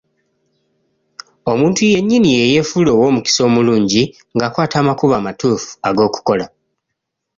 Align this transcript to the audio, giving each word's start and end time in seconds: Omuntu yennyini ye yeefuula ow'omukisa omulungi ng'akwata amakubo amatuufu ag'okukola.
Omuntu 1.51 1.81
yennyini 1.91 2.29
ye 2.37 2.43
yeefuula 2.51 2.89
ow'omukisa 2.93 3.41
omulungi 3.49 4.03
ng'akwata 4.35 4.75
amakubo 4.79 5.13
amatuufu 5.19 5.69
ag'okukola. 5.87 6.45